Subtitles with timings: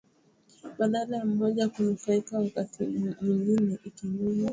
[0.77, 4.49] badala ya moja kunufaika wakati nyingine ikinyonywa